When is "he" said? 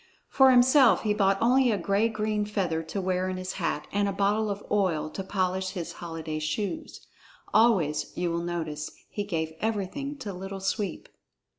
1.03-1.13, 9.11-9.23